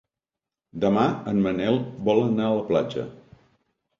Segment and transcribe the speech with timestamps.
[0.85, 1.03] Demà
[1.33, 1.77] en Manel
[2.09, 3.07] vol anar a la platja.